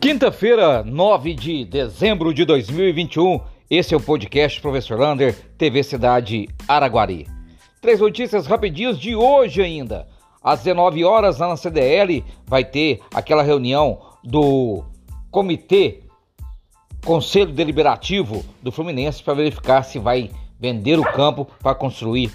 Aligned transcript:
Quinta-feira, 0.00 0.82
9 0.82 1.34
de 1.34 1.62
dezembro 1.62 2.32
de 2.32 2.46
2021. 2.46 3.38
Esse 3.68 3.92
é 3.92 3.96
o 3.98 4.00
podcast 4.00 4.58
Professor 4.58 4.98
Lander, 4.98 5.36
TV 5.58 5.82
Cidade 5.82 6.48
Araguari. 6.66 7.26
Três 7.82 8.00
notícias 8.00 8.46
rapidinhas 8.46 8.98
de 8.98 9.14
hoje 9.14 9.60
ainda. 9.60 10.08
Às 10.42 10.60
19 10.60 11.04
horas 11.04 11.36
lá 11.38 11.48
na 11.48 11.56
CDL 11.58 12.24
vai 12.46 12.64
ter 12.64 13.00
aquela 13.12 13.42
reunião 13.42 14.00
do 14.24 14.82
Comitê 15.30 16.00
Conselho 17.04 17.52
Deliberativo 17.52 18.42
do 18.62 18.72
Fluminense 18.72 19.22
para 19.22 19.34
verificar 19.34 19.82
se 19.82 19.98
vai 19.98 20.30
vender 20.58 20.98
o 20.98 21.12
campo 21.12 21.46
para 21.62 21.74
construir 21.74 22.32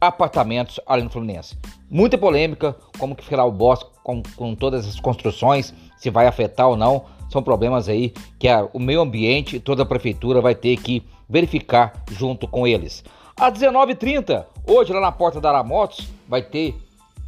apartamentos 0.00 0.80
ali 0.86 1.02
no 1.02 1.10
Fluminense. 1.10 1.56
Muita 1.90 2.18
polêmica, 2.18 2.76
como 2.98 3.16
que 3.16 3.24
ficará 3.24 3.44
o 3.44 3.52
bosque 3.52 3.90
com, 4.02 4.22
com 4.36 4.54
todas 4.54 4.86
as 4.86 5.00
construções, 5.00 5.74
se 5.96 6.10
vai 6.10 6.26
afetar 6.26 6.68
ou 6.68 6.76
não. 6.76 7.04
São 7.28 7.42
problemas 7.42 7.88
aí 7.88 8.14
que 8.38 8.48
a, 8.48 8.68
o 8.72 8.78
meio 8.78 9.00
ambiente 9.00 9.56
e 9.56 9.60
toda 9.60 9.82
a 9.82 9.86
prefeitura 9.86 10.40
vai 10.40 10.54
ter 10.54 10.76
que 10.76 11.02
verificar 11.28 12.04
junto 12.10 12.48
com 12.48 12.66
eles. 12.66 13.04
Às 13.36 13.52
19h30, 13.54 14.46
hoje 14.66 14.92
lá 14.92 15.00
na 15.00 15.12
porta 15.12 15.40
da 15.40 15.50
Aramotos, 15.50 16.08
vai 16.26 16.42
ter 16.42 16.74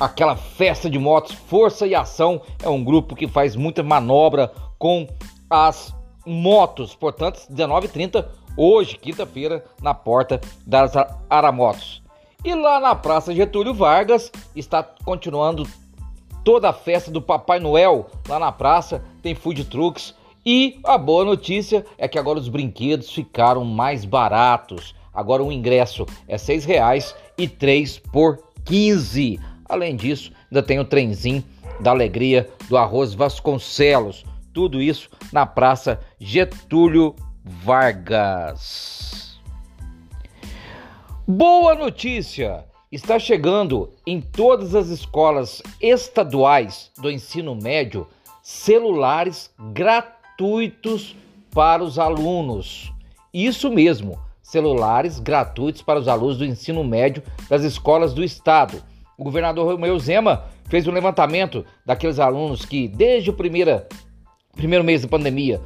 aquela 0.00 0.36
festa 0.36 0.88
de 0.88 0.98
motos 0.98 1.32
Força 1.32 1.86
e 1.86 1.94
Ação. 1.94 2.40
É 2.62 2.68
um 2.68 2.82
grupo 2.82 3.16
que 3.16 3.26
faz 3.26 3.56
muita 3.56 3.82
manobra 3.82 4.52
com 4.78 5.06
as 5.50 5.94
motos. 6.24 6.94
Portanto, 6.94 7.40
19h30, 7.50 8.24
hoje, 8.56 8.96
quinta-feira, 8.96 9.64
na 9.82 9.92
porta 9.92 10.40
das 10.66 10.92
Aramotos. 11.28 12.02
E 12.44 12.54
lá 12.54 12.78
na 12.78 12.94
Praça 12.94 13.34
Getúlio 13.34 13.74
Vargas 13.74 14.30
está 14.54 14.80
continuando 14.82 15.66
toda 16.44 16.70
a 16.70 16.72
festa 16.72 17.10
do 17.10 17.20
Papai 17.20 17.58
Noel 17.58 18.06
lá 18.28 18.38
na 18.38 18.52
praça, 18.52 19.04
tem 19.20 19.34
food 19.34 19.64
trucks. 19.64 20.14
E 20.46 20.78
a 20.84 20.96
boa 20.96 21.24
notícia 21.24 21.84
é 21.98 22.06
que 22.06 22.16
agora 22.16 22.38
os 22.38 22.48
brinquedos 22.48 23.10
ficaram 23.10 23.64
mais 23.64 24.04
baratos. 24.04 24.94
Agora 25.12 25.42
o 25.42 25.50
ingresso 25.50 26.06
é 26.28 26.36
R$ 26.36 26.58
reais 26.64 27.12
e 27.36 27.48
três 27.48 27.98
por 27.98 28.38
15. 28.64 29.40
Além 29.68 29.96
disso, 29.96 30.32
ainda 30.48 30.62
tem 30.62 30.78
o 30.78 30.84
trenzinho 30.84 31.42
da 31.80 31.90
alegria 31.90 32.48
do 32.68 32.76
Arroz 32.76 33.14
Vasconcelos. 33.14 34.24
Tudo 34.54 34.80
isso 34.80 35.10
na 35.32 35.44
Praça 35.44 36.00
Getúlio 36.20 37.16
Vargas. 37.44 39.27
Boa 41.30 41.74
notícia! 41.74 42.64
Está 42.90 43.18
chegando 43.18 43.92
em 44.06 44.18
todas 44.18 44.74
as 44.74 44.88
escolas 44.88 45.62
estaduais 45.78 46.90
do 46.96 47.10
ensino 47.10 47.54
médio 47.54 48.06
celulares 48.42 49.50
gratuitos 49.74 51.14
para 51.50 51.84
os 51.84 51.98
alunos. 51.98 52.90
Isso 53.30 53.70
mesmo, 53.70 54.18
celulares 54.40 55.20
gratuitos 55.20 55.82
para 55.82 55.98
os 55.98 56.08
alunos 56.08 56.38
do 56.38 56.46
ensino 56.46 56.82
médio 56.82 57.22
das 57.46 57.62
escolas 57.62 58.14
do 58.14 58.24
estado. 58.24 58.82
O 59.18 59.22
governador 59.22 59.70
Romeu 59.70 59.98
Zema 59.98 60.46
fez 60.70 60.88
um 60.88 60.92
levantamento 60.92 61.62
daqueles 61.84 62.18
alunos 62.18 62.64
que, 62.64 62.88
desde 62.88 63.28
o 63.28 63.34
primeira, 63.34 63.86
primeiro 64.56 64.82
mês 64.82 65.02
da 65.02 65.08
pandemia, 65.08 65.60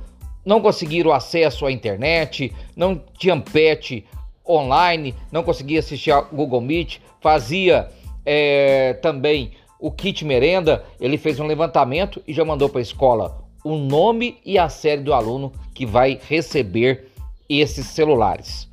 não 0.45 0.61
conseguiram 0.61 1.13
acesso 1.13 1.65
à 1.65 1.71
internet, 1.71 2.53
não 2.75 3.01
tinham 3.17 3.41
PET 3.41 4.05
online, 4.49 5.15
não 5.31 5.43
conseguia 5.43 5.81
assistir 5.81 6.11
ao 6.11 6.25
Google 6.27 6.61
Meet, 6.61 6.99
fazia 7.21 7.89
é, 8.25 8.95
também 8.95 9.53
o 9.79 9.91
kit 9.91 10.25
merenda. 10.25 10.85
Ele 11.01 11.19
fez 11.19 11.39
um 11.41 11.47
levantamento 11.47 12.23
e 12.27 12.33
já 12.33 12.45
mandou 12.45 12.69
para 12.69 12.81
a 12.81 12.83
escola 12.83 13.43
o 13.65 13.77
nome 13.77 14.39
e 14.45 14.59
a 14.59 14.69
série 14.69 15.03
do 15.03 15.15
aluno 15.15 15.53
que 15.75 15.87
vai 15.87 16.19
receber 16.29 17.09
esses 17.49 17.87
celulares. 17.87 18.69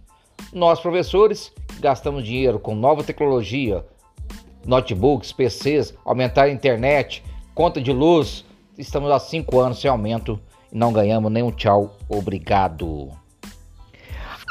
Nós, 0.54 0.80
professores, 0.80 1.52
gastamos 1.80 2.24
dinheiro 2.24 2.60
com 2.60 2.74
nova 2.74 3.04
tecnologia, 3.04 3.86
notebooks, 4.66 5.32
PCs, 5.32 5.94
aumentar 6.04 6.44
a 6.44 6.52
internet, 6.52 7.24
conta 7.54 7.82
de 7.82 7.92
luz. 7.92 8.46
Estamos 8.78 9.12
há 9.12 9.20
cinco 9.20 9.60
anos 9.60 9.80
sem 9.80 9.92
aumento 9.92 10.40
e 10.72 10.78
não 10.78 10.94
ganhamos 10.94 11.32
nenhum 11.32 11.52
tchau, 11.52 11.98
obrigado. 12.08 13.19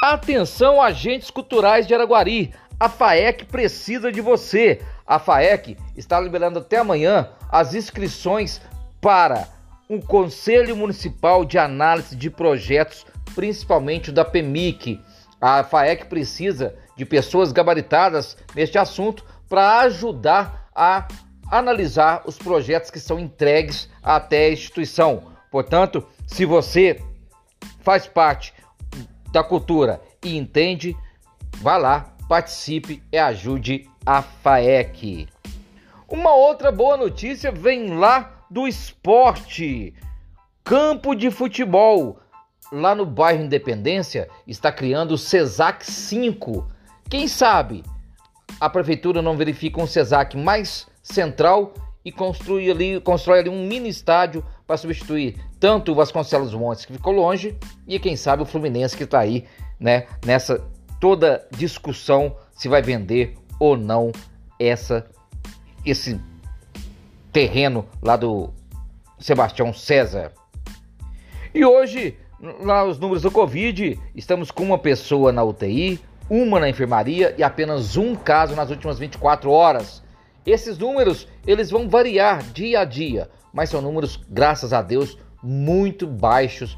Atenção, 0.02 0.80
agentes 0.80 1.28
culturais 1.28 1.84
de 1.84 1.92
Araguari. 1.92 2.54
A 2.78 2.88
FAEC 2.88 3.46
precisa 3.46 4.12
de 4.12 4.20
você. 4.20 4.80
A 5.04 5.18
FAEC 5.18 5.76
está 5.96 6.20
liberando 6.20 6.60
até 6.60 6.76
amanhã 6.76 7.30
as 7.50 7.74
inscrições 7.74 8.60
para 9.00 9.48
um 9.90 10.00
Conselho 10.00 10.76
Municipal 10.76 11.44
de 11.44 11.58
Análise 11.58 12.14
de 12.14 12.30
Projetos, 12.30 13.04
principalmente 13.34 14.12
da 14.12 14.24
PEMIC. 14.24 15.00
A 15.40 15.64
FAEC 15.64 16.06
precisa 16.06 16.76
de 16.96 17.04
pessoas 17.04 17.50
gabaritadas 17.50 18.36
neste 18.54 18.78
assunto 18.78 19.24
para 19.48 19.80
ajudar 19.80 20.68
a 20.76 21.08
analisar 21.50 22.22
os 22.24 22.38
projetos 22.38 22.88
que 22.88 23.00
são 23.00 23.18
entregues 23.18 23.88
até 24.00 24.46
a 24.46 24.52
instituição. 24.52 25.32
Portanto, 25.50 26.06
se 26.24 26.44
você 26.44 27.02
faz 27.80 28.06
parte 28.06 28.52
da 29.32 29.42
cultura 29.42 30.00
e 30.24 30.36
entende, 30.36 30.96
vá 31.58 31.76
lá, 31.76 32.14
participe 32.28 33.02
e 33.12 33.18
ajude 33.18 33.88
a 34.04 34.22
FAEC. 34.22 35.28
Uma 36.08 36.34
outra 36.34 36.72
boa 36.72 36.96
notícia 36.96 37.52
vem 37.52 37.96
lá 37.96 38.44
do 38.50 38.66
esporte. 38.66 39.94
Campo 40.64 41.14
de 41.14 41.30
futebol. 41.30 42.18
Lá 42.70 42.94
no 42.94 43.06
bairro 43.06 43.42
Independência 43.42 44.28
está 44.46 44.70
criando 44.70 45.12
o 45.12 45.18
CESAC 45.18 45.84
5. 45.84 46.66
Quem 47.08 47.26
sabe 47.26 47.84
a 48.60 48.68
prefeitura 48.68 49.22
não 49.22 49.36
verifica 49.36 49.80
um 49.80 49.86
CESAC 49.86 50.36
mais 50.36 50.86
central 51.02 51.74
e 52.04 52.10
construir 52.10 52.70
ali, 52.70 53.00
constrói 53.00 53.40
ali 53.40 53.48
um 53.48 53.66
mini 53.66 53.88
estádio 53.88 54.44
para 54.68 54.76
substituir 54.76 55.34
tanto 55.58 55.92
o 55.92 55.94
Vasconcelos 55.94 56.52
Montes, 56.52 56.84
que 56.84 56.92
ficou 56.92 57.14
longe, 57.14 57.56
e 57.86 57.98
quem 57.98 58.14
sabe 58.16 58.42
o 58.42 58.46
Fluminense, 58.46 58.94
que 58.94 59.04
está 59.04 59.18
aí 59.18 59.46
né, 59.80 60.06
nessa 60.26 60.62
toda 61.00 61.48
discussão 61.50 62.36
se 62.52 62.68
vai 62.68 62.82
vender 62.82 63.34
ou 63.58 63.78
não 63.78 64.12
essa 64.60 65.08
esse 65.86 66.20
terreno 67.32 67.86
lá 68.02 68.14
do 68.14 68.50
Sebastião 69.18 69.72
César. 69.72 70.32
E 71.54 71.64
hoje, 71.64 72.18
lá 72.60 72.84
os 72.84 72.98
números 72.98 73.22
do 73.22 73.30
Covid, 73.30 73.98
estamos 74.14 74.50
com 74.50 74.64
uma 74.64 74.78
pessoa 74.78 75.32
na 75.32 75.42
UTI, 75.42 75.98
uma 76.28 76.60
na 76.60 76.68
enfermaria 76.68 77.34
e 77.38 77.42
apenas 77.42 77.96
um 77.96 78.14
caso 78.14 78.54
nas 78.54 78.68
últimas 78.68 78.98
24 78.98 79.50
horas. 79.50 80.02
Esses 80.46 80.78
números, 80.78 81.28
eles 81.46 81.70
vão 81.70 81.88
variar 81.88 82.42
dia 82.52 82.80
a 82.80 82.84
dia, 82.84 83.30
mas 83.52 83.70
são 83.70 83.82
números, 83.82 84.20
graças 84.28 84.72
a 84.72 84.82
Deus, 84.82 85.18
muito 85.42 86.06
baixos, 86.06 86.76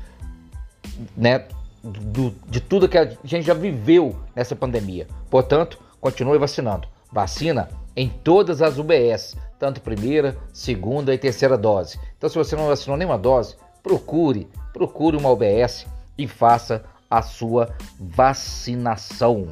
né, 1.17 1.47
do, 1.83 2.35
de 2.47 2.61
tudo 2.61 2.89
que 2.89 2.99
a 2.99 3.17
gente 3.25 3.47
já 3.47 3.55
viveu 3.55 4.17
nessa 4.35 4.55
pandemia. 4.55 5.07
Portanto, 5.31 5.79
continue 6.01 6.39
vacinando. 6.39 6.89
Vacina 7.13 7.69
em 7.97 8.09
todas 8.09 8.63
as 8.63 8.79
UBS, 8.79 9.37
tanto 9.59 9.81
primeira, 9.81 10.37
segunda 10.53 11.13
e 11.13 11.19
terceira 11.19 11.59
dose. 11.59 11.99
Então, 12.17 12.29
se 12.31 12.37
você 12.37 12.55
não 12.57 12.69
vacinou 12.69 12.97
nenhuma 12.97 13.19
dose, 13.19 13.57
procure, 13.83 14.49
procure 14.73 15.17
uma 15.17 15.31
UBS 15.31 15.87
e 16.17 16.27
faça 16.27 16.85
a 17.11 17.23
sua 17.23 17.75
vacinação. 17.99 19.49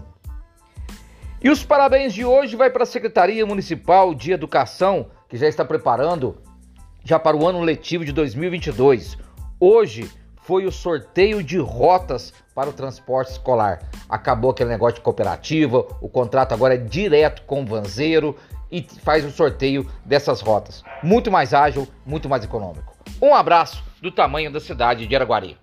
E 1.40 1.48
os 1.48 1.62
parabéns 1.62 2.12
de 2.12 2.24
hoje 2.24 2.56
vai 2.56 2.68
para 2.68 2.82
a 2.82 2.86
Secretaria 2.86 3.46
Municipal 3.46 4.12
de 4.12 4.32
Educação, 4.32 5.06
que 5.28 5.36
já 5.36 5.46
está 5.46 5.64
preparando 5.64 6.36
já 7.04 7.16
para 7.16 7.36
o 7.36 7.46
ano 7.46 7.60
letivo 7.60 8.04
de 8.04 8.10
2022. 8.10 9.16
Hoje 9.60 10.10
foi 10.42 10.66
o 10.66 10.72
sorteio 10.72 11.40
de 11.40 11.56
rotas 11.56 12.34
para 12.56 12.68
o 12.68 12.72
transporte 12.72 13.30
escolar. 13.30 13.88
Acabou 14.08 14.50
aquele 14.50 14.70
negócio 14.70 14.96
de 14.96 15.00
cooperativa, 15.00 15.86
o 16.00 16.08
contrato 16.08 16.54
agora 16.54 16.74
é 16.74 16.78
direto 16.78 17.42
com 17.42 17.62
o 17.62 17.66
vanzeiro 17.66 18.34
e 18.68 18.82
faz 19.04 19.24
o 19.24 19.30
sorteio 19.30 19.88
dessas 20.04 20.40
rotas. 20.40 20.82
Muito 21.04 21.30
mais 21.30 21.54
ágil, 21.54 21.86
muito 22.04 22.28
mais 22.28 22.42
econômico. 22.42 22.96
Um 23.22 23.32
abraço 23.32 23.84
do 24.02 24.10
tamanho 24.10 24.50
da 24.50 24.58
cidade 24.58 25.06
de 25.06 25.14
Araguari. 25.14 25.56